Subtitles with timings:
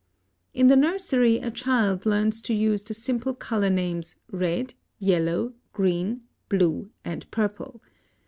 [0.55, 5.53] (91) In the nursery a child learns to use the simple color names red, yellow,
[5.73, 7.83] green, blue, and purple.